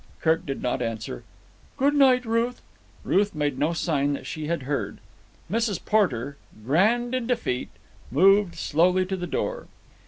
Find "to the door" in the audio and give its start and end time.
9.05-9.67